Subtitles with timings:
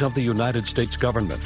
[0.00, 1.42] of the United States government.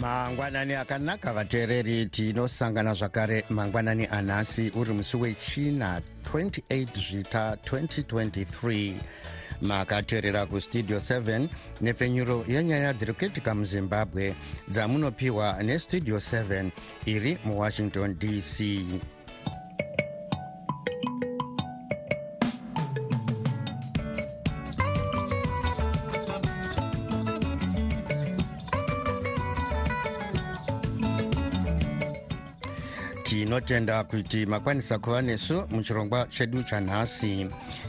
[0.00, 6.00] mangwanani akanaka vateereri tinosangana zvakare mangwanani anhasi uri musi wechina
[6.34, 8.94] 28 zvita 2023
[9.62, 11.48] makateerera kustudio 7
[11.80, 14.34] nepfenyuro yenyaya dziri kuitika muzimbabwe
[14.68, 16.70] dzamunopiwa nestudio 7
[17.06, 18.60] iri muwashington dc
[33.54, 37.46] tinotenda kuti makwanisa kuva nesu muchirongwa chedu chanhasi.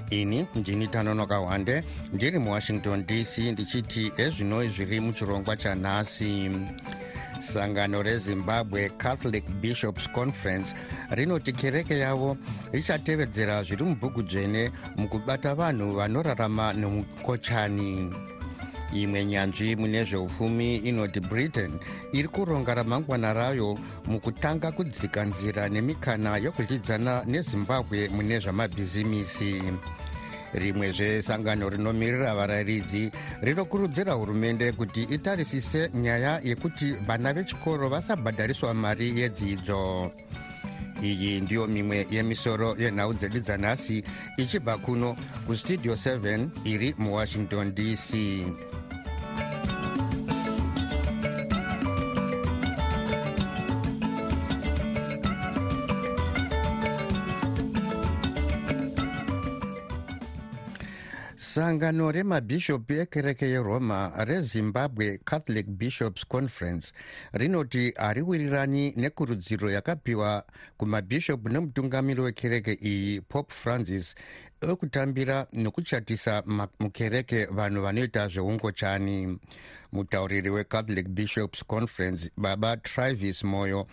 [0.10, 1.84] Ini ndini tanonoka hwande
[2.14, 6.52] ndiri muwashington dc ndichiti ezvinoi zviri muchirongwa chanhasi.
[7.40, 10.76] Sangano rezimbabwe catholic bishops conference
[11.10, 12.38] rinoti kereke yavo
[12.72, 18.14] richatevedzera zviri mubhuku dzvene mukubata vanhu vanorarama nemukochani
[18.94, 21.80] imwe nyanzvi mune zveupfumi inoti britain
[22.14, 23.78] iri kuronga ramangwana rayo
[24.08, 29.62] mukutanga kudzika nzira nemikana yokudyidzana nezimbabwe mune zvamabhizimisi.
[30.54, 33.12] Rimwezve sangano rinomirira varayiridzi
[33.42, 40.12] rinokurudzira hurumende kuti itarisise nyaya yekuti vana vechikoro vasabhadhariswa mari yedzidzo.
[41.04, 44.04] Iyi ndiyo mimwe yemisoro yenhau dzedu dzanhasi
[44.38, 45.16] ichibva kuno
[45.48, 48.16] kustudio 7 iri muwashington dc
[61.56, 66.94] sangano remabhishopi ekereke yeroma rezimbabwe catholic bishops conference
[67.34, 70.44] rinoti hariwirirani nekurudziro yakapiwa
[70.78, 74.16] kumabhishopu nemutungamiri wekereke iyi pope francis
[74.62, 76.44] ekutambira nekuchatisa
[76.80, 79.38] mukereke vanhu vanoita zveungochani.
[79.94, 83.88] Mutauriri wecatholic bishops conference baba travis moyo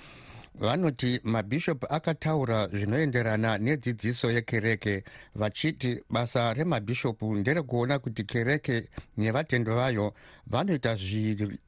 [0.55, 5.05] vanoti mabhishopu akataura zvinoenderana nedzidziso yekereke
[5.35, 10.15] vachiti basa remabhishopu nderekuona kuti kereke nevatendwa vayo
[10.47, 10.97] vanoita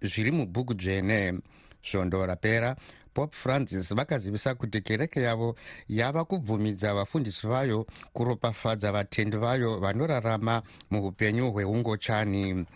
[0.03, 1.41] zviri mubhuku dzvene.
[1.83, 2.77] Svondo rapera
[3.15, 5.57] pope francis vakazivisa kuti kereke yavo
[5.89, 12.67] yava kubvumidza vafundisi vayo kuropafadza vatendi vayo vanorarama muupenyu hweungochani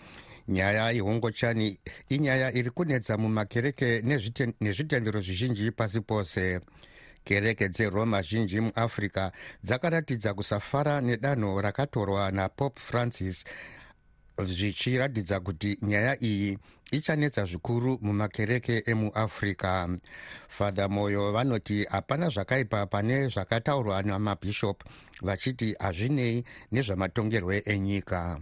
[0.49, 1.79] nyaya yeungochani
[2.09, 4.03] inyaya iri kunetsa mumakereke
[4.61, 6.61] nezvitendero zvizhinji pasi pose.
[7.25, 9.33] Kereke dzeroma zhinji muafrica
[9.63, 13.45] dzakaratidza kusafara nedanho rakatorwa napope francis
[14.45, 16.59] zvichiratidza kuti nyaya iyi
[16.91, 19.89] ichanetsa zvikuru mumakereke emuafrica
[20.49, 24.85] fadha moyo vanoti hapana zvakaipa pane zvakataurwa namabhishop
[25.23, 28.41] vachiti hazvinei nezvamatongerwe enyika.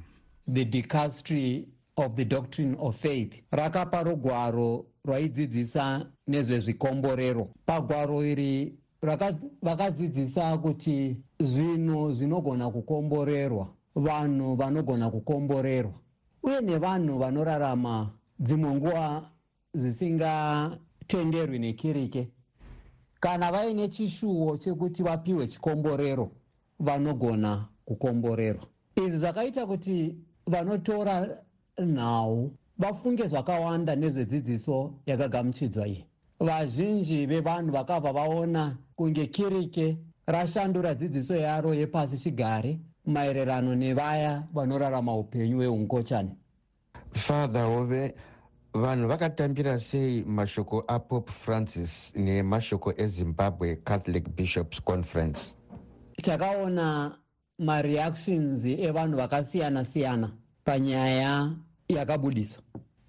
[0.55, 3.43] The dicastery of the doctrine of faith.
[3.53, 7.49] Rakapa rugwaro rwaidzidzisa nezvezvikomborero.
[7.67, 8.75] Pagwaro iri
[9.63, 15.95] vakadzidzisa kuti zvinhu zvinogona kukomborerwa vanhu vanogona kukomborerwa.
[16.43, 19.31] Uye nevanhu vanorarama dzimwe nguva
[19.75, 22.29] zvisingatenderwi nekirike.
[23.21, 26.31] Kana vaine chishuwo chekuti vapiwe chikomborero
[26.79, 28.67] vanogona kukomborerwa.
[28.97, 31.43] Izvi zvakaita kuti vanotora
[31.79, 36.05] nhau vafunge zvakawanda nezvedzidziso yakagamuchidzwa iyi.
[36.41, 45.57] Vazhinji vevanhu vakabva vaona kunge kirike rashandura dzidziso yaro yepasi chigare maererano nevaya vanorarama upenyu
[45.57, 46.31] hweungochani
[47.13, 48.15] father hove
[48.75, 55.55] vanhu vakatambira sei mashoko apope francis nemashoko ezimbabwe catholic bishops conference?
[56.23, 57.17] Takaona
[57.59, 60.31] mareactions evanhu vakasiyana-siyana
[60.65, 61.51] panyaya
[61.89, 62.63] yakabudiswa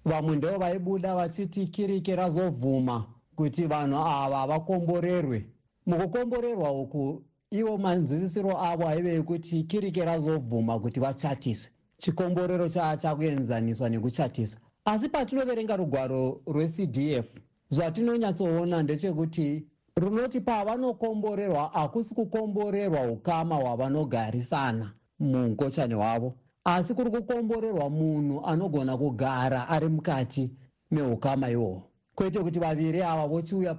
[0.04, 5.46] vamwe ndo vaibuda vachiti kirike razovhuma kuti vanhu ava vakomborerwe.
[5.86, 11.70] Mukukomborerwa uku ivo manzwisisiro avo aive ekuti kirike razovhuma kuti vachatiswe.
[11.98, 14.60] Chikomborero chachakuenzaniswa nekuchatiswa.
[14.84, 17.26] Asi patinoverenga rugwaro rwecdf
[17.70, 19.66] zvatinonyatsoona ndechekuti
[19.96, 29.88] runoti pavanokomborerwa hakusi kukomborerwa ukama hwavanogarisana muungochani hwavo asi kuri kukomborerwa munhu anogona kugara ari
[29.88, 30.50] mukati
[30.90, 31.82] meukama ihwohwo
[32.14, 33.74] kwete kuti vaviri ava vochiuya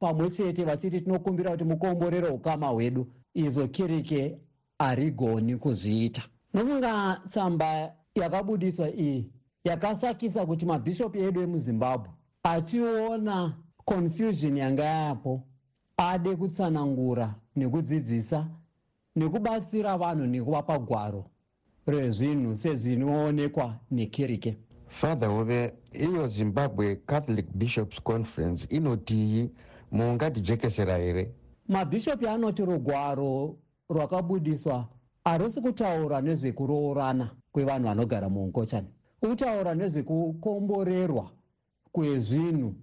[0.00, 3.06] pamwe chete vachiti tinokumbira kuti mukomborere ukama hwedu.
[3.34, 4.38] Izvo kirike
[4.78, 6.22] harigoni kuzviita.
[6.54, 9.30] Nofunga tsamba yakabudiswa iyi
[9.64, 12.10] yakasakisa kuti mabhishopu edu emuzimbabwe
[12.42, 13.54] achiona
[13.84, 15.42] confusion yanga yapo
[15.96, 18.46] ade kutsanangura nekudzidzisa
[19.16, 21.24] nekubatsira vanhu nekuvapa gwaro
[21.86, 29.50] rezvinhu sezvinoonekwa nekirike father hove iyo zimbabwe catholic bishops conference inotii
[29.92, 31.34] mungatijekesera here?
[31.68, 33.56] Mabhishopi anoti rugwaro
[33.90, 34.88] rwakabudiswa
[35.24, 38.88] harusi kutaura nezvekuroorana kwevanhu vanogara muungochani
[39.20, 41.30] kutaura nezvekukomborerwa
[41.92, 42.74] kwezvinhu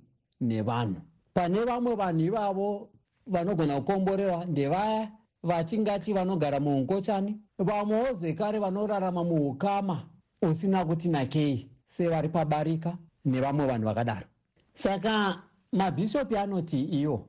[0.42, 1.02] nevanhu.
[1.34, 2.90] Pane vamwe vanhu ivavo
[3.28, 5.12] vanogona kukomborerwa ndevaya
[5.48, 10.10] vatingati vanogara muungochani vamwewo zvekare vanorarama muukama
[10.42, 14.28] usina kuti nakei sevari pabarika nevamwe vanhu vakadaro.
[14.74, 15.42] Saka
[15.74, 17.26] mabhishopi anoti iyo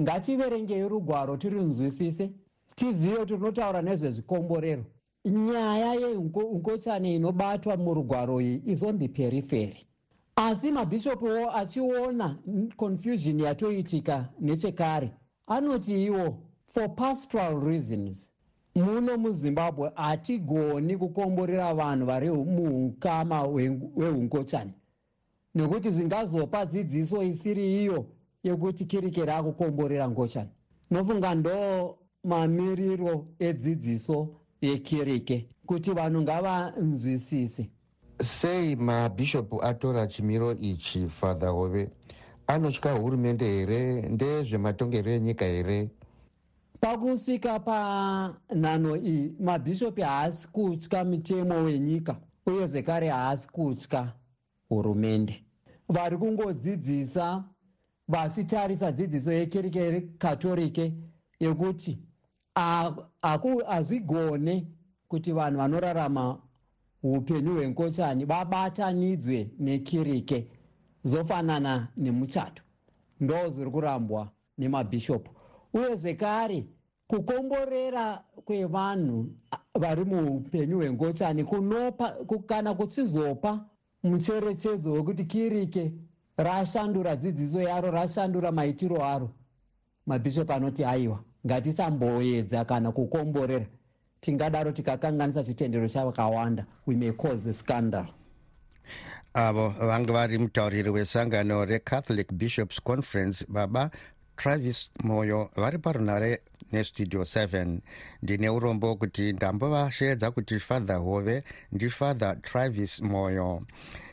[0.00, 2.30] ngativerengei rugwaro tirinzwisise
[2.74, 4.84] tizive kuti rinotaura nezvezvikomborero.
[5.24, 9.86] Nyaya yeungochani inobatwa murugwaro iyi is on the periferi.
[10.36, 12.38] Asi mabhishopiwo achiona
[12.76, 15.12] confusion yatoitika nechekare
[15.46, 16.38] anoti iwo
[16.72, 18.28] for pastoral reasons
[18.74, 23.42] muno muzimbabwe hatigoni kukomborera vanhu vari muukama
[23.96, 24.72] weungochani
[25.54, 28.06] nekuti zvingazopa dzidziso isiri iyo
[28.42, 30.48] yekuti kirikeri akukomborera ngochani
[30.90, 34.28] nofunga ndo mamiriro edzidziso
[34.60, 37.70] yekirike kuti vanhu ngavanzwisise.
[38.22, 41.90] Sei mabhishopu atora chimiro ichi father hove
[42.46, 44.02] anotya hurumende here?
[44.08, 45.90] Ndezvematongerwo enyika here
[46.82, 54.12] pakusvika panhano iyi mabhishopi haasi kutya mitemo wenyika uye zvekare haasi kutya
[54.68, 55.44] hurumende.
[55.88, 57.44] Vari kungodzidzisa
[58.08, 60.92] vachitarisa dzidziso yekereke rekatorike
[61.40, 61.98] yekuti
[63.66, 64.66] hazvigone
[65.08, 66.38] kuti vanhu vanorarama
[67.02, 70.48] upenyu hwenkochani vabatanidzwe nekirike
[71.04, 72.62] zofanana nemuchato.
[73.20, 75.41] Ndo zviri kurambwa nemabhishopu
[75.74, 76.66] uye zvekare
[77.06, 79.30] kukomborera kwevanhu
[79.74, 82.16] vari muupenyu hwengochani kunopa
[82.46, 83.64] kana kuchizopa
[84.02, 85.92] mucherechedzo wekuti kirike
[86.36, 89.30] rashandura dzidziso yaro rashandura maitiro aro.
[90.06, 93.66] Mabhishopu anoti aiwa ngatisamboedza kana kukomborera.
[94.20, 98.06] Tingadaro tikakanganisa chitendero chavakawanda we may cause scandal.
[99.34, 103.90] Avo vanga vari mutauriri wesangano recatholic bishops conference baba
[104.36, 106.40] travis moyo vari parunare
[106.72, 107.78] nestudio 7
[108.22, 113.62] ndine urombo kuti ndambovasvedza kuti father hove ndifather travis moyo.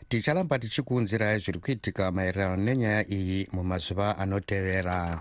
[0.09, 5.19] Ticharamba tichikuunzirai zviri kuitika maererano nenyaya iyi mumazuva anotevera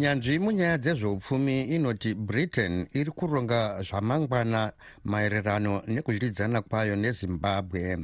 [0.00, 4.72] nyanzvi munyaya dzezveupfumi inoti britain iri kuronga zvamangwana
[5.04, 7.98] maererano nekudyidzana kwayo nezimbabwe.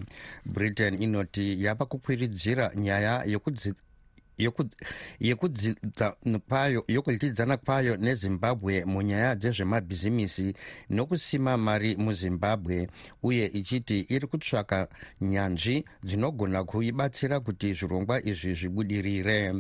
[0.45, 3.25] Britain inoti yava kukwiridzira nyaya
[6.89, 10.55] yekudyidzana kwayo nezimbabwe munyaya dzezvemabhizimisi
[10.91, 12.89] nokusima mari muzimbabwe
[13.23, 14.89] uye ichiti iri kutsvaka
[15.21, 19.55] nyanzvi dzinogona kuibatsira kuti zvirongwa izvi zvibudirire.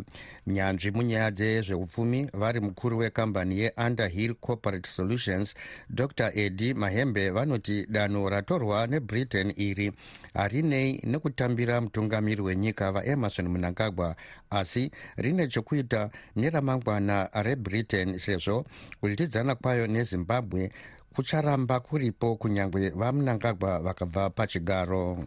[0.46, 5.54] Nyanzvi munyaya dzezveupfumi vari mukuru wekambani yeunderhill corporate solutions
[5.90, 6.30] dr.
[6.34, 9.92] Edi mahembe vanoti danho ratorwa nebritain iri
[10.34, 14.16] harinei nekutambira mutungamiri wenyika vaemarson mnangagwa
[14.50, 18.64] asi rine chokuita neramangwana rebritain sezvo
[19.00, 20.72] kudyidzana kwayo nezimbabwe
[21.14, 25.18] kucharamba kuripo kunyange vamunangagwa vakabva pachigaro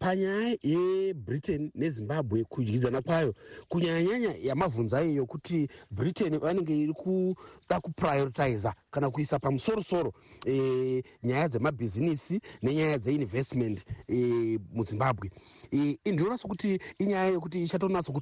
[0.00, 3.34] panyaya yebritain nezimbabwe kudyidzana kwayo.
[3.68, 10.12] Kunyanyanyanya yamabvunzo ayo yokuti britain vanenge iri kuda kuprioritiza kana kuisa pamusorosoro
[10.46, 15.30] e, nyaya dzemabhizinisi nenyaya dzeinvestment e, muzimbabwe.
[15.72, 18.12] E, ndinoona sokuti inyaya yekuti ichatonatso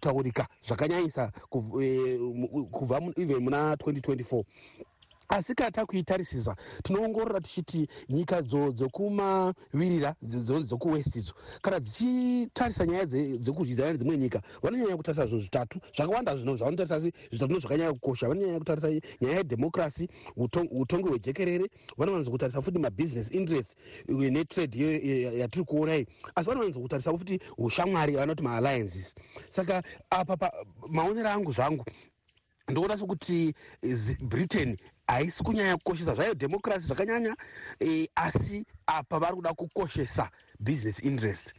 [0.67, 1.33] zvakanyanyisa
[1.83, 2.19] e,
[2.73, 4.45] kubva even muna 2024
[5.29, 14.17] asi kana takuitarisisa tinoongorora tichiti nyika dzo dzekumavirira dzokuwest idzo kana dzichitarisa nyaya dzekudyidzana nedzimwe
[14.17, 15.81] nyika vanonyanya kutarisa zvinhu zvitatu.
[15.97, 18.29] Zvakawanda zvino zvavanotarisa zvitatu no zvakanyanya kukosha.
[18.29, 18.89] Vanonyanya kutarisa
[19.21, 21.67] nyaya yedhemokrasi utongi hwejekerere
[21.97, 23.77] vanowanza kutarisa futi mabusiness interest
[24.09, 26.07] netrade yatiri kuona iyi.
[26.35, 29.15] Asi vanowanza kutarisa futi ushamwari vanoti maalliances.
[29.49, 30.51] Saka apa
[30.89, 31.85] maonero angu zvangu
[32.69, 33.55] ndoona sokuti
[34.21, 34.77] britain
[35.09, 36.15] haisi kunyanya kukoshesa.
[36.15, 37.37] Zvaiyo dhemokirasi zvakanyanya
[37.81, 41.55] e, asi apa vari kuda kukoshesa business interest.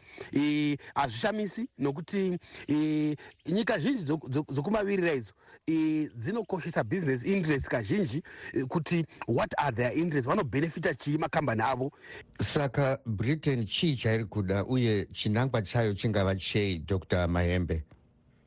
[0.96, 2.38] Hazvishamisi e, nokuti
[2.68, 3.16] e,
[3.46, 4.04] nyika zhinji
[4.50, 5.34] dzokumavirira idzo
[5.68, 11.92] e, dzinokoshesa business interest kazhinji e, kuti what are their interest vanobhenefita chii makambani avo?
[12.44, 17.28] Saka britain chii chairi kuda uye chinangwa chayo chingava chei dr.
[17.28, 17.84] Mahembe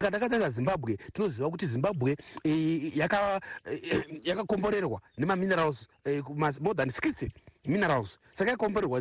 [0.02, 2.16] kana takatarisa zimbabwe tinoziva kuti zimbabwe
[4.25, 5.88] yakakomborerwa nemaminerals
[6.61, 7.30] more than sixty
[7.64, 8.18] minerals.
[8.35, 9.00] Saka yakomborerwa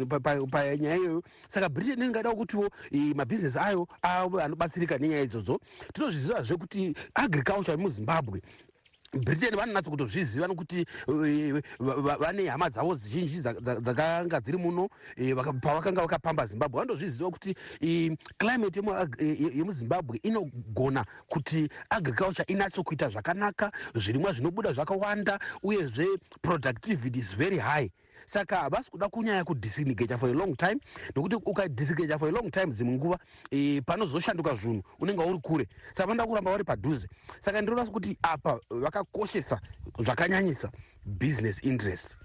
[0.49, 1.23] panyaya iyoyo.
[1.49, 2.69] Saka britain ingadawo kutiwo
[3.15, 5.59] mabhizinesi ayo ave anobatsirika nenyaya idzodzo.
[5.93, 8.41] Tinozvizivazve kuti agriculture yemuzimbabwe
[9.13, 10.85] britain vanonatso kutozviziva nokuti
[12.19, 14.87] vane hama dzavo zhinji dzakanga dziri muno
[15.61, 16.79] pavakanga vakapamba zimbabwe.
[16.79, 17.55] Vanotozviziva kuti
[18.39, 18.79] climate
[19.57, 26.07] yemuzimbabwe inogona kuti agriculture inatso kuita zvakanaka zvirimwa zvinobuda zvakawanda uyezve
[26.41, 27.89] productivity is very high
[28.31, 30.79] saka havasi kuda kunyanya kudisengage for a long time
[31.15, 33.19] nokuti ukadisengage for a long time dzimwe nguva
[33.51, 35.67] e, panozoshanduka zvinhu unenge uri kure.
[35.93, 37.07] Saka vanoda kuramba vari padhuze.
[37.39, 39.59] Saka ndinoona sekuti apa vakakoshesa
[39.99, 40.71] zvakanyanyisa
[41.05, 42.17] business interest.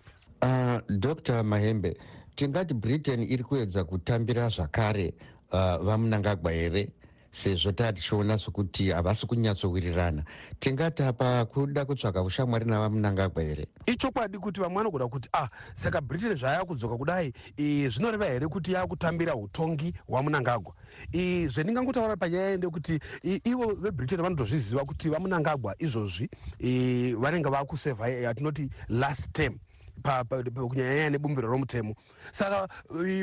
[0.42, 1.96] Uh, dr mahembe
[2.34, 5.14] tingati britain iri kuedza kutambira zvakare
[5.52, 6.88] uh, vamunangagwa here
[7.36, 10.24] sezvo taa tichiona sokuti havasi kunyatsowirirana.
[10.60, 13.66] Tingati apa kuda kutsvaka ushamwari navamunangagwa here?
[13.86, 19.34] Ichokwadi kuti vamwe vanogona kuti ah saka britain zvaya kudzoka kudai zvinoreva here kuti yakutambira
[19.34, 20.74] utongi hwamunangagwa
[21.12, 23.00] zvendingangotaura panyaya ndekuti
[23.44, 26.30] ivo vebritain vanotozviziva kuti vamunangagwa izvozvi
[27.18, 29.58] vanenge vakusevha yatinoti last term
[30.02, 31.94] kunyanyanya nebumbiro romutemo.
[32.32, 32.68] Saka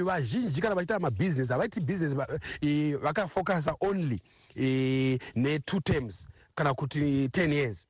[0.03, 4.21] vazhinji kana vachiita mabhizinesi havaiti bhizinesi vakafocasa only
[4.55, 7.87] ne2 terms kana kuti 10 years.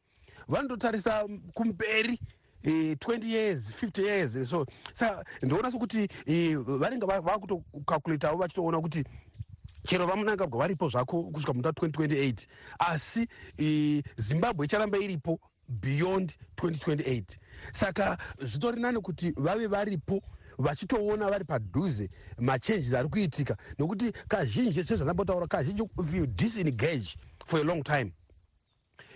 [0.47, 2.19] Vanototarisa kumberi
[2.63, 6.07] 20 years 50 years so saka ndoona sokuti
[6.57, 9.03] vanenge vakutokakuletawo vachitoona kuti
[9.83, 12.47] chero vamunangagwa varipo zvako kusvika muna 2028
[12.79, 13.27] asi
[14.17, 17.23] zimbabwe icharamba iripo beyond 2028
[17.73, 20.21] saka zvitori nani kuti vave varipo
[20.57, 27.63] vachitoona vari padhuze machanges ari kuitika nokuti kazhinji sezvandambotaura kazhinji if you disengage for a
[27.63, 28.13] long time.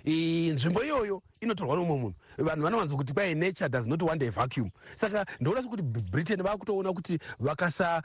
[0.06, 2.14] Nzvimbo iyoyo inotorwa nomwe munhu.
[2.38, 4.70] Vanhu vanowanza kuti kwai nature does not want a vacuum.
[4.96, 8.02] Saka ndoona sekuti britain vakutoona kuti vakasa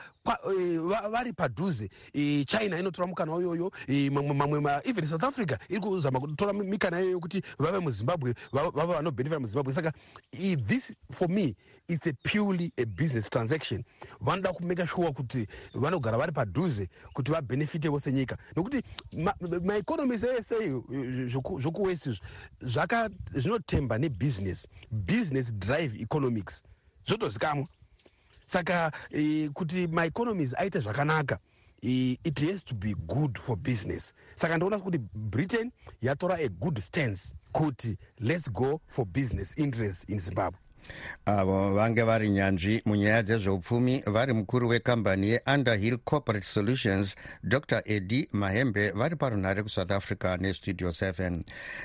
[0.59, 0.79] e,
[1.11, 6.53] vari padhuze e, china inotora mukana iyoyo e, mamwe even south africa iri kuzama kutora
[6.53, 9.73] mikana iyoyo kuti vave muzimbabwe vave vanobhenefita muzimbabwe.
[9.75, 9.93] Saka
[10.67, 11.55] this for me
[11.89, 13.85] it's a purely a business transaction.
[14.21, 18.83] Vanoda kumeka sure kuti vanogara vari padhuze kuti vabhenefitewo senyika nokuti
[19.63, 20.83] maeconomies ese
[21.29, 22.21] zvokuwest izvi
[23.35, 26.63] zvinotemba nebusiness business drive economics
[27.07, 27.69] zvotozikamwa
[28.47, 31.39] saka e, kuti maeconomies aite zvakanaka
[31.83, 34.15] e, it has to be good for business.
[34.35, 40.19] Saka ndoona kuti britain yatora a good stance kuti let's go for business interest in
[40.19, 40.61] zimbabwe
[41.27, 47.83] avo vange vari nyanzvi munyaya dzezveupfumi vari mukuru wekambani yeunderhill corporate solutions dr.
[47.85, 51.43] Edi mahembe vari parunhare kusouth africa nestudio 7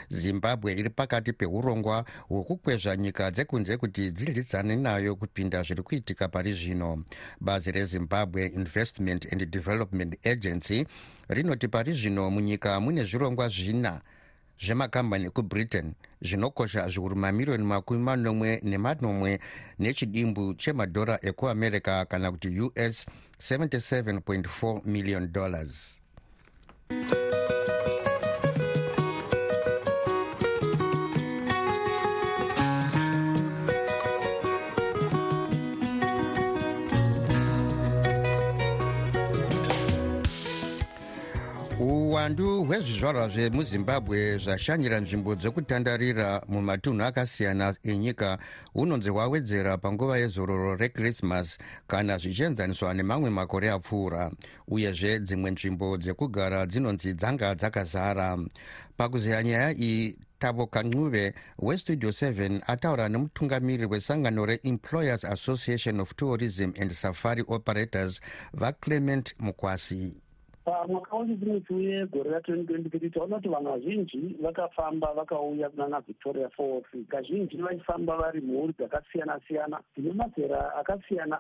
[0.10, 7.04] zimbabwe iri pakati peurongwa hwekukwezva nyika dzekunze kuti dzidyidzane nayo kupinda zviri kuitika pari zvino.
[7.40, 10.86] Bazi rezimbabwe investment and development agency
[11.30, 14.02] rinoti pari zvino munyika mune zvirongwa zvina
[14.62, 19.40] zvemakambani ekubritain zvinokosha zviuru mamiriyoni makumi manomwe nemanomwe
[19.80, 23.06] nechidimbu chemadhora ekuamerica kana kuti us
[23.40, 26.00] 77.4 million dollars
[41.80, 48.38] uwandu hwezvizvarwa zvemuzimbabwe zvashanyira nzvimbo dzekutandarira mumatunhu akasiyana enyika
[48.74, 51.58] hunonzi hwawedzera panguva yezororo rekrismas
[51.88, 54.32] kana zvichienzaniswa nemamwe makore apfuura
[54.68, 58.38] uyezve dzimwe nzvimbo dzekugara dzinonzi dzanga dzakazara.
[58.98, 66.92] Pakuzeya nyaya iyi tabo kancuve westudio 7 ataura nemutungamiriri wesangano reemployers association of tourism and
[66.92, 68.22] safari operators
[68.54, 70.27] vaclement mukwasi
[70.68, 76.86] pamwaka wechipirichi wegore ra2023 taona kuti vanhu vazhinji vakafamba vakauya kunana victoria falls.
[77.08, 81.40] Kazhinji vachifamba vari mhuri dzakasiyana-siyana dzine mazera akasiyana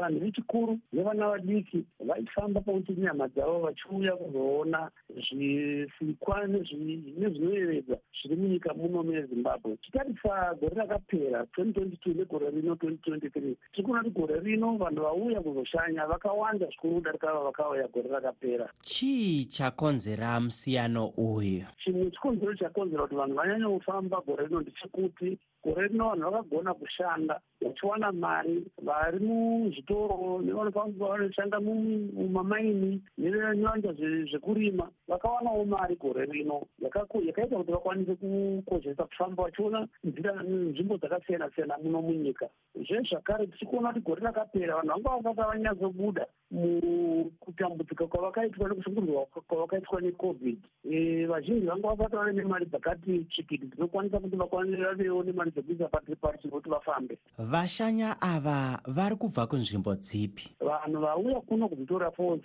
[0.00, 9.02] vanhu vechikuru nevana vadiki vaifamba pakuti nyama dzavo vachiuya kuzoona zvisikwa nezvinoyevedza zviri munyika muno
[9.02, 9.76] mezimbabwe.
[9.76, 16.06] Titarisa gore rakapera 2022 negore rino 2023 tiri kuona kuti gore rino vanhu vauya kuzoshanya
[16.06, 21.64] vakawanda zvikuru kudarika ava vakauya gore rakapera chii chakonzera musiyano uyu?
[21.84, 27.40] Chimwe chikonzero chakonzera kuti vanhu vanyanya kufamba gore rino ndechekuti gore rino vanhu vakagona kushanda
[27.60, 28.64] vachiwana mari.
[28.82, 39.42] Vari muzvitoro nevanofambavanoshanda mumamaini nevanywanja zvekurima vakawanawo mari gore rino yakaita kuti vakwanise kukozhesa kufamba
[39.44, 42.48] vachiona nzvimbo dzakasiyana siyana muno munyika.
[42.74, 50.58] Zvezvakare tichikuona kuti gore rakapera vanhu vanga vasati vanyatsobuda mukutambudzika kwavakaitwa nekushungurwa kwavakaitwa necovid.
[50.90, 56.70] E, vazhinji vanga vasati vave nemari dzakati tsvikiti dzinokwanisa kuti vavewo nemari dzekuisa patiriparichi kuti
[56.70, 57.18] vafambe.
[57.38, 60.54] Vashanya ava vari kubva kunzvimbo dzipi?
[60.60, 62.42] Vanhu vauya kuno kuvictoria falls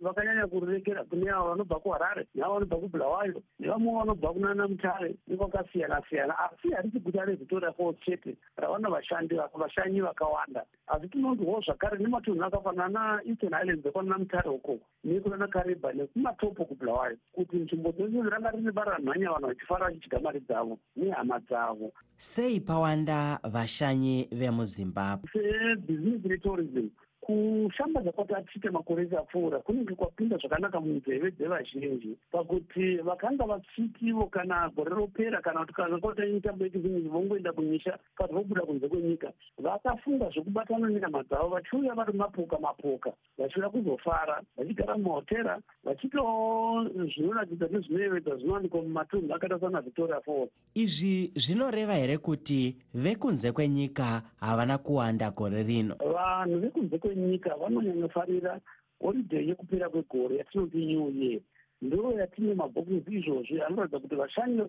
[0.00, 6.34] vakanyanya kurekera kune avo vanobva kuharare neavo vanobva kubulawayo nevamwe vanobva kunana mutare nekwakasiyana siyana
[6.38, 10.64] asi harisi guta revictoria falls chete ravana vashandi vashanyi vakawanda.
[10.86, 17.56] Asi tinonzwawo zvakare nematunhu akafanana eastern highlands ekwanana mutare ukoko nekunana kareba nekumatopo kubulawayo kuti
[17.56, 24.28] nzvimbo dzose dziranga rine baranhanya vanhu vachifara vachidya mari dzavo nehama dzavo sei pawanda vashanyi
[24.32, 25.30] vemuzimbabwe?
[25.32, 26.88] Sebusiness retourism
[27.24, 32.16] kushambadza kwati atiite makore ese apfuura kunenge kwapinda zvakanaka munzeve dzevazhinji.
[32.32, 38.32] Pakuti vakanga vachitivo kana gore ropera kana kuti kana kwaita mitambo yekizingi vongoenda kunyisha kana
[38.32, 45.60] vobuda kunze kwenyika vakafunga zvekubatana nenyama dzavo vachiuya vari mapoka mapoka vachiuya kuzofara vachigara mumahotera
[45.84, 50.50] vachitawo zvinoratidza nezvinoyevedza zvinowanikwa mumatunhu akaita sana victoria falls.
[50.74, 55.94] Izvi zvinoreva here kuti vekunze kwenyika havana kuwanda gore rino?
[55.94, 58.60] Vanhu vekunze kwenyika venyika vanonyanyofarira
[59.00, 61.40] holidhey yekupera kwegore yatinoti new year
[61.82, 64.62] ndo yatine mabhokusi izvozvi anoratidza kuti vashanyi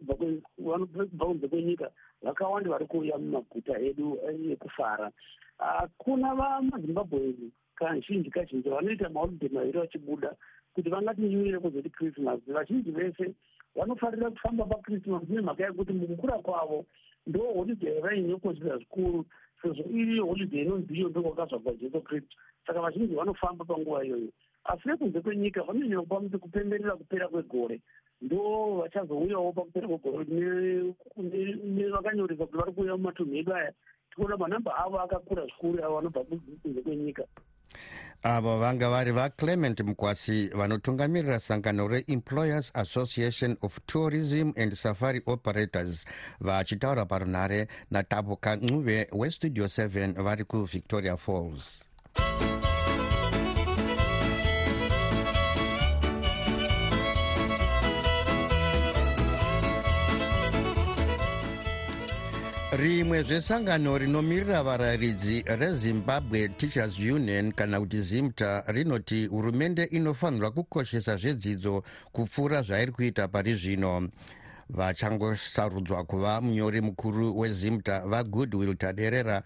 [0.57, 4.17] vanobva kunze kwenyika vakawanda vari kuuya mumaguta edu
[4.53, 5.11] ekufara
[5.97, 7.33] kuna vamazimbabwe
[7.75, 10.35] kazhinji kazhinji vanoita maholidhey maviri vachibuda
[10.73, 12.39] kuti vangati new year kuzoti christmas.
[12.47, 13.33] Vazhinji vese
[13.75, 16.85] vanofarira kufamba pachristmas nemhaka yekuti mukukura kwavo
[17.27, 19.25] ndo holidhey vainyokoshesa zvikuru
[19.65, 22.37] sezvo iri holidhey inonzi iyo ndokwakazvagwa jesu kristu.
[22.67, 24.29] Saka vazhinji vanofamba panguva iyoyo.
[24.63, 27.81] Asi nekunze kwenyika vanonyopa muti kupemberera kupera kwegore.
[28.21, 30.25] Ndo vachazouyawo pakupera kwegore
[31.63, 33.73] nevakanyoresa kuti vari kuuya mumatunhu edu aya.
[34.09, 37.23] Tikuona manhamba avo akakura zvikuru avo vanobva kunze kwenyika
[38.23, 46.05] avo vanga vari vaclement mukwasi vanotungamirira sangano reemployers association of tourism and safari operators
[46.41, 51.83] vachitaura parunhare natabuka ncuve westudio 7 vari kuvictoria falls
[62.75, 71.83] rimwe zvesangano rinomirira varayiridzi rezimbabwe teachers union kana kuti zimta rinoti hurumende inofanirwa kukoshesa zvedzidzo
[72.11, 74.09] kupfuura zvairi kuita pari zvino.
[74.69, 79.43] Vachangosarudzwa kuva munyori mukuru wezimta vagoodwill taderera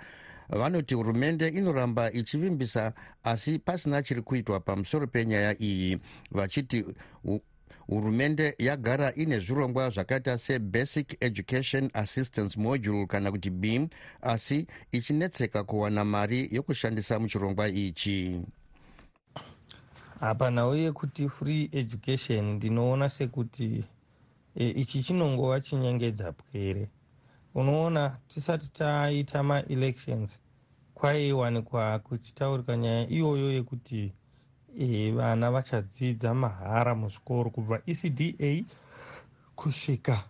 [0.49, 5.99] vanoti hurumende inoramba ichivimbisa asi pasina chiri kuitwa pamusoro penyaya iyi
[6.31, 6.85] vachiti
[7.89, 13.87] hurumende yagara ine zvirongwa zvakaita sebasic education assistance module kana kuti beam
[14.21, 18.45] asi ichinetseka kuwana mari yokushandisa muchirongwa ichi.
[20.19, 23.83] Hapana uye kuti free education ndinoona sekuti
[24.55, 26.89] e, ichi chinongova chinyengedza pwere.
[27.55, 30.39] Unoona tisati taita maelections
[30.93, 34.13] kwaiwanikwa kuchitaurika nyaya iyoyo yekuti
[34.77, 38.65] e, vana vachadzidza mahara muzvikoro kubva ecda
[39.55, 40.23] kusvika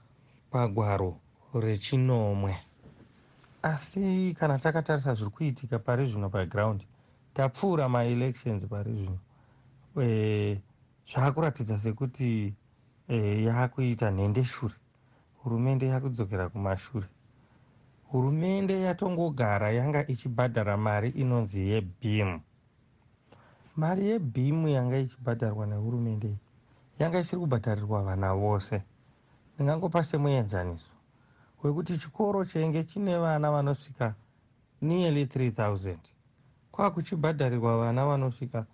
[0.52, 1.17] pagwaro
[1.54, 2.56] rechinomwe.
[3.62, 6.84] Asi kana takatarisa zviri kuitika pari zvino paground
[7.34, 9.19] tapfuura maelections pari zvino
[10.02, 10.62] e,
[11.10, 12.54] zvaakuratidza sekuti
[13.08, 14.73] e, yaakuita nhendeshure
[15.43, 17.08] hurumende yakudzokera kumashure.
[18.12, 22.41] Hurumende yatongogara yanga ichibhadhara mari inonzi yebhimu
[23.81, 26.31] mari yebhimu yanga ichibhadharwa nehurumende
[26.99, 28.75] yanga isiri kubhadharirwa vana vose.
[29.53, 30.91] Ndingangopa semuenzaniso
[31.63, 34.07] wekuti chikoro chenge chine vana vanosvika
[34.81, 35.97] nearly 3000
[36.71, 38.65] kwaa kuchibhadharirwa vana vanosvika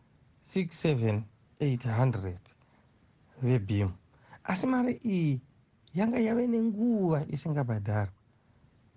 [0.54, 1.22] 67
[1.60, 2.38] 800
[3.42, 3.94] vebhimu.
[4.44, 5.42] Asi mari iyi
[5.94, 8.20] yanga yave nenguva isingabhadharwa.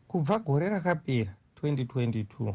[0.08, 2.54] Kubva gore rakapera 2022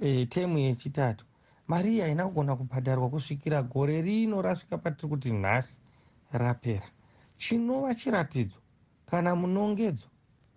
[0.00, 1.24] e, temu yechitatu
[1.68, 5.80] mari iyi haina kugona kubhadharwa kusvikira gore rino rasvika patiri kuti nhasi
[6.32, 6.86] rapera.
[7.36, 8.56] Chinova chiratidzo
[9.10, 10.06] kana munongedzo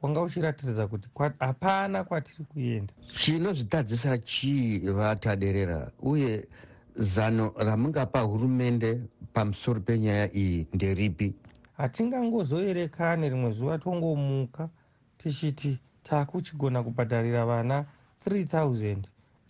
[0.01, 1.07] wanga uchiratidza kuti
[1.39, 2.93] hapana kwatiri kuenda.
[3.13, 5.91] Chinozvitadzisa chii vataderera?
[6.01, 6.47] Uye
[6.95, 9.01] zano ramungapa hurumende
[9.33, 11.33] pamusoro penyaya iyi nderipi?
[11.77, 14.69] Hatingangozoerekane rimwe zuva tongomuka
[15.17, 17.85] tichiti taakuchigona kubhadharira vana
[18.25, 18.97] 3000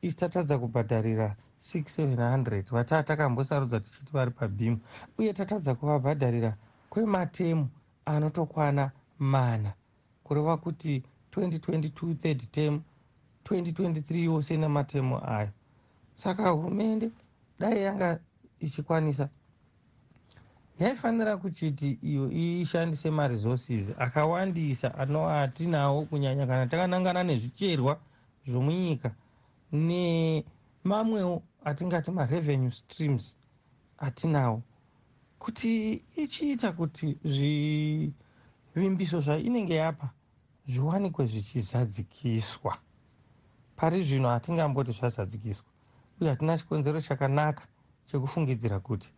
[0.02, 4.80] isi tatadza kubhadharira 6700 vataa takambosarudza tichiti vari pabhimu.
[5.18, 6.56] Uye tatadza kuvabhadharira
[6.90, 7.68] kwematemu
[8.06, 9.74] anotokwana mana
[10.24, 12.82] kureva kuti 2022 third term
[13.46, 15.50] 2023 yose nematemu ayo.
[16.14, 17.12] Saka hurumende
[17.60, 18.20] dai yanga
[18.60, 19.30] ichikwanisa.
[20.80, 28.00] Yaifanira kuchiti iyo ishandise maresources akawandisa anova atinawo kunyanya kana takanangana nezvicherwa
[28.48, 29.12] zvomunyika
[29.72, 33.36] nemamwewo atingati marevenue streams
[33.98, 34.62] atinawo.
[35.40, 40.10] Kuti ichiita kuti zvivimbiso zvainenge yapa
[40.68, 42.78] zviwanikwe zvichizadzikiswa.
[43.76, 45.66] Pari zvino hatingamboti zvazadzikiswa
[46.22, 47.64] uye hatina chikonzero chakanaka
[48.06, 49.10] chekufungidzira kuti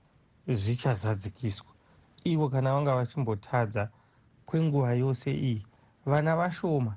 [0.47, 1.71] zvichazadzikiswa.
[2.23, 3.89] Ivo kana vanga vachimbotadza
[4.45, 5.65] kwenguva yose iyi
[6.05, 6.95] vana vashoma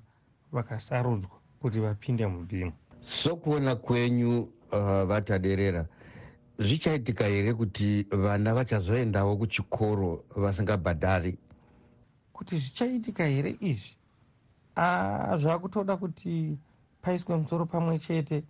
[0.53, 4.49] vakasarudzwa kuti vapinde mubhimu sokuona kwenyu
[5.07, 5.87] vataderera.
[6.59, 11.38] Zvichaitika here kuti vana vachazoendawo kuchikoro vasingabhadhari?
[12.33, 13.96] Kuti zvichaitika here izvi?
[15.37, 16.59] Zvakutoda kuti
[17.02, 18.44] paiswe musoro pamwe chete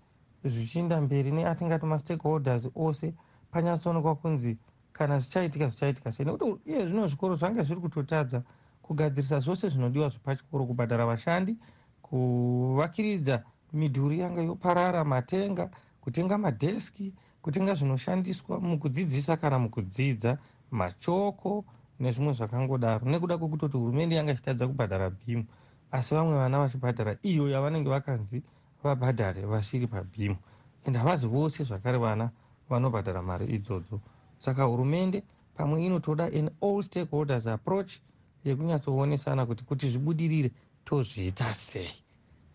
[0.44, 3.14] zvichiinda mberi neatingati mastakeholders ose
[3.50, 4.56] panyatsoonekwa kunzi
[4.92, 6.26] kana zvichaitika zvichaitika sei.
[6.26, 8.42] Nekuti iye zvino zvikoro zvange zviri kutotadza
[8.82, 11.56] kugadzirisa zvose zvinodiwa zvepachikoro kubhadhara vashandi
[12.02, 15.70] kuvakiridza midhuri yange yoparara matenga
[16.06, 20.38] kutenga madheski kutenga zvinoshandiswa mukudzidzisa kana mukudzidza
[20.70, 21.64] machoko
[22.00, 23.02] nezvimwe zvakangodaro.
[23.10, 25.44] Nekuda kwekutoti hurumende yanga ichitadza kubhadhara bhimu
[25.90, 28.42] asi vamwe vana vachibhadhara iyo yavanenge vakanzi
[28.82, 30.36] vabhadhare vasiri pabhimu.
[30.84, 32.30] Ende havazi vose zvakare vana
[32.70, 34.00] vanobhadhara mari idzodzo.
[34.38, 35.22] Saka hurumende
[35.56, 37.98] pamwe inotoda an all stakeholders approach
[38.44, 40.50] yekunyatsooonesana kuti kuti zvibudirire
[40.84, 41.90] tozviita sei.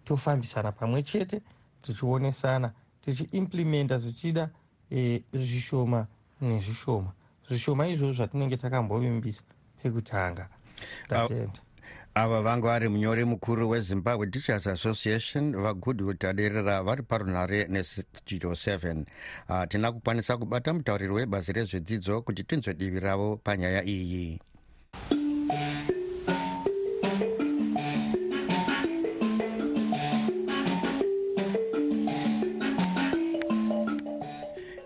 [0.06, 1.42] Tofambisana pamwe chete
[1.82, 4.50] tichionesana tichiimplimenta zvichida
[4.92, 6.08] e, zvishoma
[6.42, 7.12] nezvishoma.
[7.48, 9.44] Zvishoma izvozvo zvatinenge takambovimbisa
[9.82, 10.50] pekutanga.
[11.10, 11.60] Tatenda
[12.14, 19.06] ava vanga vari munyori mukuru wezimbabwe teachers association vagudwood aderera vari parunhare nestudio 7
[19.48, 24.40] hatina uh, kukwanisa kubata mutauriri webazi rezvedzidzo kuti tinzwe divi ravo panyaya iyi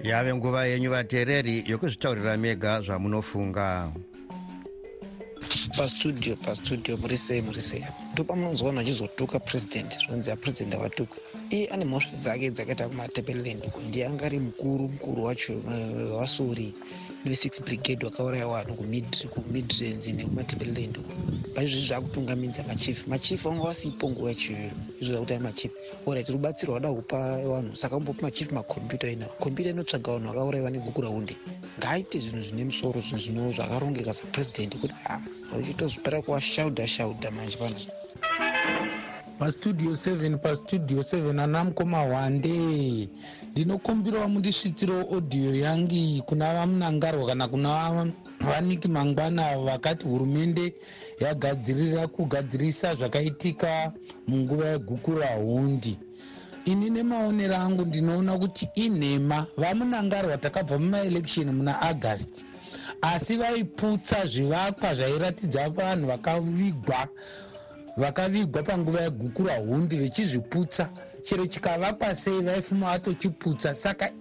[0.09, 3.91] yave nguva yenyu vateereri yokuzvitaurira mega zvamunofunga.
[5.77, 11.17] Pastudio pastudio muri sei muri sei ndopamunonzwa vanhu vachizotuka purezidendi zvinonzi apurezidendi avatukwa
[11.49, 16.73] iye ane mhosva dzake dzakaita kumatebeleland uko ndiye anga ari mukuru mukuru wacho eh, wasori
[17.25, 18.75] ve6 brigade wakauraya vanhu
[19.33, 21.13] kumidlands nekumatebeleland uko
[21.55, 25.71] paizvozvi zvaakutungamidza machief machief vanga vasipo nguva yachoyoyo izvo zvakuti ai machief.
[26.05, 27.17] Orit rubatsiro wada kupa
[27.51, 31.35] vanhu saka umbopa machief makombyuta ina kombyuta inotsvaga vanhu vakaurayiwa negukuraunde
[31.79, 35.21] ngaaite zvinhu zvine musoro zvinhu zvino zvakarongeka sapurezidendi kuti a
[35.59, 38.04] uchitozvipera kuwashaudha shaudha manje pano
[39.39, 42.55] pastudio 7 pastudio 7 ana mukoma hwande
[43.51, 50.73] ndinokumbirawo mundisvitsiro audio yangi kuna vamunangarwa kana kuna vaniki mangwana vakati hurumende
[51.19, 53.93] yagadzirira kugadzirisa zvakaitika
[54.27, 55.97] munguva yegukura hundi
[56.65, 59.45] ini nemaonero angu ndinoona kuti inhema.
[59.57, 62.45] Vamunangarwa takabva mumaelekshoni muna august
[63.01, 67.07] asi vaiputsa zvivakwa zvairatidza vanhu vakavigwa
[67.97, 70.89] vakavigwa panguva yegukura hundi vechizviputsa.
[71.21, 73.75] Chero chikavakwa sei vaifuma vatochiputsa.
[73.75, 74.11] Saka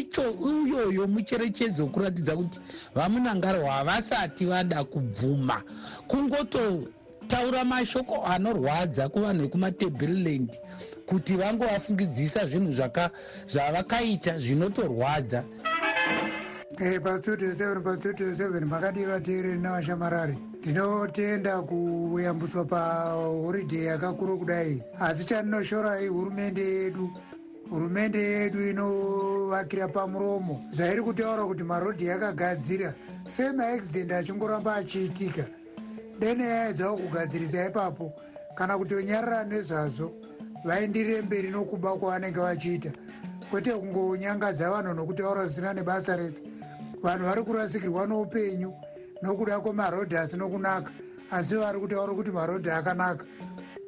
[0.00, 2.60] icho uyoyo mucherechedzo wekuratidza kuti
[2.94, 5.62] vamunangarwa havasati vada kubvuma.
[6.06, 10.56] Kungototaura mashoko anorwadza kuvanhu vekumatebheriland
[11.06, 12.72] kuti vangovafungidzisa zvinhu
[13.46, 15.44] zvavakaita zvinotorwadza.
[16.78, 24.82] Hey, pastudio 7 pastudio 7 makadii vateereri navashamarari ndinotenda kuyambuswa pahoriday yakakuru kudai.
[25.00, 27.10] Asi chandinoshora ihurumende yedu.
[27.70, 30.64] Hurumende yedu inovakira pamuromo.
[30.70, 32.94] Zvairi kutaura kuti marodhi yakagadzira
[33.26, 35.44] sei maaccident achingoramba achiitika.
[36.18, 38.12] Dai nenyaya dzavo kugadzirisa ipapo
[38.54, 40.12] kana kutonyarara nezvazvo
[40.64, 42.92] vaendirire mberi nokuba kwavanenge vachiita.
[43.50, 46.42] Kwete kungonyangadza vanhu nokutaura zvisina nebasa rese.
[47.02, 48.72] Vanhu vari kurasikirwa noupenyu
[49.24, 50.90] nokuda kwemarodhi asino kunaka
[51.30, 53.24] asi vari kutaura kuti marodhi akanaka.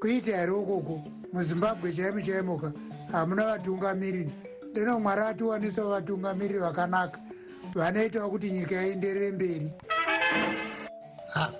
[0.00, 1.02] Kuita here ukoko?
[1.32, 2.72] Muzimbabwe chaimo chaimoka
[3.12, 4.32] hamuna vatungamiriri
[4.74, 7.20] deno mwari atiwanisawo vatungamiriri vakanaka.
[7.74, 9.70] Vanoitawo kuti nyika ienderere mberi.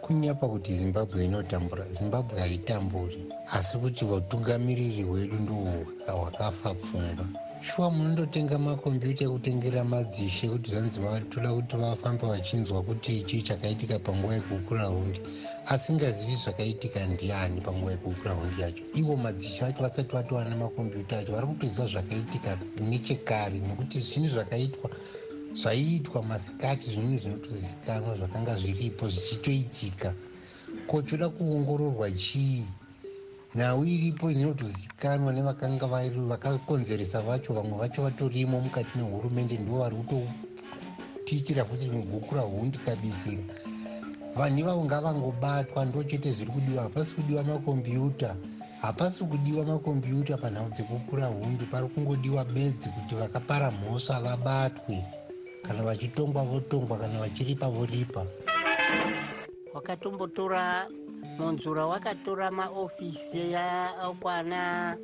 [0.01, 1.85] Kunyapa kuti zimbabwe inotambura.
[1.85, 3.27] Zimbabwe haitamburi.
[3.53, 7.27] Asi kuti vatungamiriri hwedu ndohwo hwakafa pfungwa
[7.62, 14.35] shuwa munondotenga makombiyuta ekutengera madzishe kuti zvanzi vatoda kuti vafamba vachinzwa kuti ichii chakaitika panguva
[14.35, 15.21] yekukuraundi
[15.73, 18.83] asingazivi zvakaitika ndiani panguva yekukuraundi yacho.
[19.01, 22.51] Ivo madzishe acho vasati vatowana makombiyuta acho vari kutoziva zvakaitika
[22.90, 24.90] nechekare nekuti zvinhu zvakaitwa
[25.61, 30.14] zvaiitwa masikati zvinhu zvinotozivikanwa zvakanga zviripo zvichitoitika.
[30.87, 32.64] Kochoda kuongororwa chii
[33.57, 41.87] nhau iripo inotozikanwa nevakanga vakakonzeresa vacho vamwe vacho vatorimo mukati mehurumende ndo vari kutotiitira futi
[41.88, 43.45] mugukura hundi kabisira
[44.37, 48.37] vanhu ivavo ngavangobatwa ndo chete zviri kudiwa hapasi kudiwa makombiyuta.
[48.83, 55.05] Hapasi kudiwa makombiyuta panhau dzekukura hundi pari kungodiwa bedzi kuti vakapara mhosva vabatwe.
[55.62, 58.27] Kana vachitongwa votongwa kana vachiripa voripa.
[59.75, 60.88] Wakatombotora
[61.38, 64.96] munzura wakatora maofisi akwana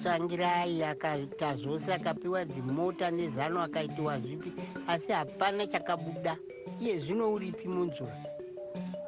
[0.00, 4.52] tsvangirai akaita zvose akapiwa dzimota nezano akaitiwa zvipi
[4.86, 6.36] asi hapana chakabuda.
[6.80, 8.16] Iye zvino uripi munzura?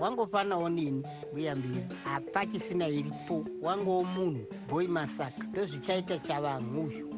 [0.01, 1.03] Wangofanawo nini?
[1.33, 3.44] Mbuya mbiri hapachisina iripo.
[3.62, 5.44] Wangowo munhu bhoi masaka.
[5.44, 6.18] Ndozvichaita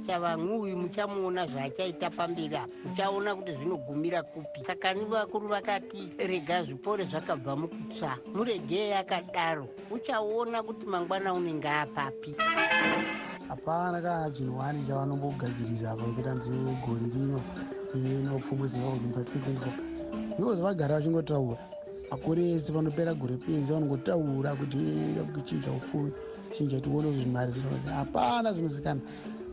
[0.07, 4.65] chavamhuyu chavamhuyu muchamuona zvaachaita pamberi apo muchaona kuti zvinogumira kupi.
[4.67, 9.69] Saka ni vakuru vakati rega zvipore zvakabva mukutsva muregei akadaro.
[9.91, 12.37] Uchaona kuti mangwana unenge apapi
[13.49, 16.05] hapana kana chinhu wani chavanombogadzirisa apa
[16.87, 17.41] gori rino.
[17.95, 21.59] Nopfumwe zimbabwe mumbatwe 24 ndo zvavagara vachingotaura.
[22.11, 24.79] Makore ese panopera gore pezi vanongotaura kuti
[25.45, 26.13] chinja upfumi
[26.53, 29.01] chinja tione kuti hapana zvinozikana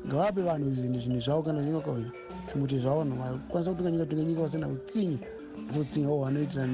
[0.07, 2.11] ngavape vanhu zvinhu zvinhu zvavo kana uchinga kaini
[2.49, 3.05] zvimuti zvavo
[3.49, 5.17] kwanisa kutunga nyika tunga nyika vasina kutsinye
[5.69, 6.67] atotsinga wo vanoitira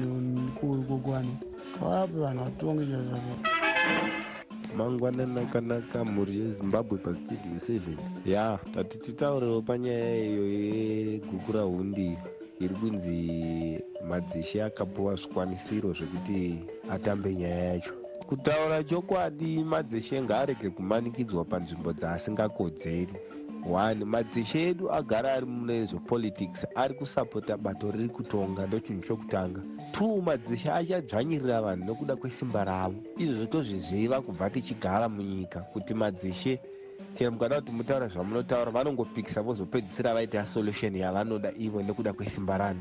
[0.86, 1.34] kuvanhu
[1.76, 3.34] ngavape vanhu vatonge chazvavo
[4.76, 7.80] mangwana nakanaka mhuri yezimbabwe pastudio 7
[8.26, 12.18] ya tati titaurewo panyaya iyo yegukura hundi
[12.60, 13.18] iri kunzi
[14.08, 16.58] madzishe akapiwa zvikwanisiro zvekuti
[16.90, 17.97] atambe nyaya yacho
[18.28, 23.14] kutaura chokwadi madzishe ngaarege kumanikidzwa panzvimbo dzaasingakodzeri.
[23.72, 29.60] One madzishe edu agara ari mune zvepolitics ari kusapota bato riri kutonga ndochinhu chokutanga.
[29.92, 33.00] Two madzishe achadzvanyirira vanhu nokuda kwesimba ravo.
[33.16, 36.60] Izvo tozviziva kubva tichigara munyika kuti madzishe
[37.14, 42.80] chero mukada kuti mutaura zvamunotaura vanongopikisa vozopedzisira vaita solution yavanoda ivo nekuda kwesimba rano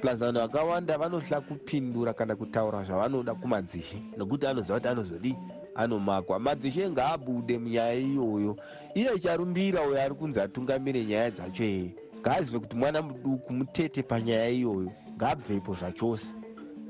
[0.00, 5.36] plus vanhu vakawanda vanohla kupindura kana kutaura zvavanoda kumadzishe nokuti anoziva kuti anozodii
[5.74, 6.38] anomakwa.
[6.38, 8.56] Madzishe ngaabude munyaya iyoyo.
[8.94, 14.48] Iye charumbira uyo ari kunzi atungamire nyaya dzacho eye ngaazive kuti mwana muduku mutete panyaya
[14.48, 14.92] iyoyo.
[15.16, 16.26] Ngaabvepo zvachose.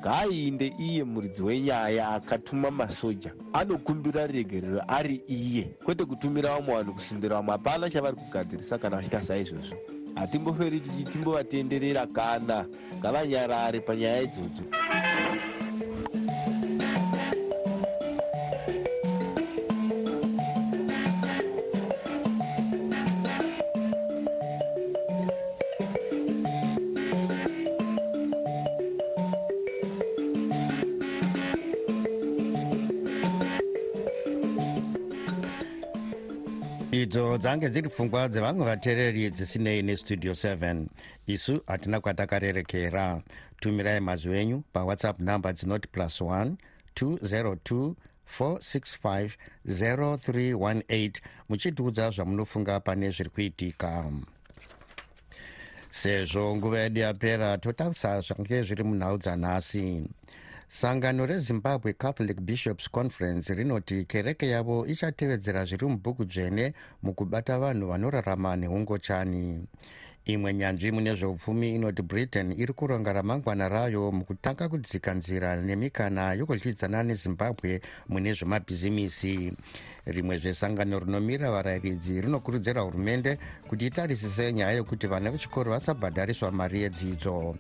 [0.01, 3.33] Ngaainde iye muridzi wenyaya akatuma masoja.
[3.53, 5.65] Anokumbira regerero ari iye.
[5.85, 12.07] Kwete kutumira vamwe vanhu kusundira vamwe hapana chavari kugadzirisa kana vachiita saizvozvo hatimboferi tichi timbovatenderera
[12.07, 12.67] kana.
[12.99, 14.63] Ngavanyarare panyaya idzodzo
[37.51, 40.87] dzange dziri pfungwa dzevamwe vateereri dzisinei nestudio 7
[41.27, 43.23] isu hatina kwatakarerekera.
[43.61, 46.55] Tumirai mazwi enyu pawhatsapp number dzinoti plus 1
[46.95, 47.95] 202
[48.39, 49.31] 465
[49.67, 51.13] 0318
[51.49, 54.13] muchitiudza zvamunofunga pane zviri kuitika.
[55.91, 60.09] Sezvo nguva yedu yapera totarisa zvange zviri munhau dzanhasi
[60.73, 68.57] sangano rezimbabwe catholic bishops conference rinoti kereke yavo ichatevedzera zviri mubhuku dzvene mukubata vanhu vanorarama
[68.57, 69.67] neungochani
[70.25, 77.03] imwe nyanzvi mune zveupfumi inoti britain iri kuronga ramangwana rayo mukutanga kudzika nzira nemikana yokudyidzana
[77.03, 79.53] nezimbabwe mune zvemabhizimisi.
[80.07, 87.57] Rimwe zvesangano rinomira varayiridzi rinokurudzira hurumende kuti itarisise nyaya yokuti vana vechikoro vasabhadhariswa mari yedzidzo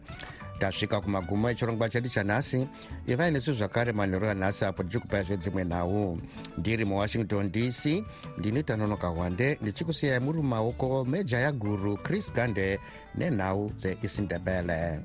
[0.60, 2.68] tasvika kumagumo echirongwa chedu chanhasi.
[3.06, 6.18] Ivai nesu zvakare manheru anhasi apo tichikupai zvedzimwe nhau.
[6.58, 8.04] Ndiri muwashington dc
[8.38, 12.78] ndini tanonoka hwande ndichikusiyai muri mumaoko mejaya guru chris gande
[13.14, 15.00] nenhau dzeisindebele